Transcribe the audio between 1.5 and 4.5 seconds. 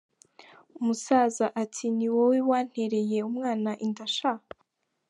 ati ni wowe wantereye umwana inda sha!?